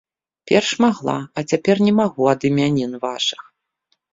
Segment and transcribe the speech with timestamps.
[0.51, 3.41] Перш магла, а цяпер не магу, ад імянін вашых.